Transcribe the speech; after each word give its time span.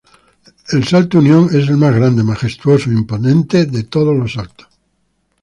El 0.71 0.83
Salto 0.83 1.19
Unión 1.19 1.45
es 1.51 1.69
el 1.69 1.77
más 1.77 1.93
grande, 1.93 2.23
majestuoso 2.23 2.89
e 2.89 2.93
imponente 2.93 3.67
de 3.67 3.83
todos 3.83 4.15
los 4.17 4.33
saltos. 4.33 4.67